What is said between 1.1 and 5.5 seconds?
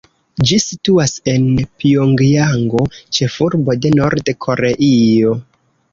en Pjongjango, ĉefurbo de Nord-Koreio.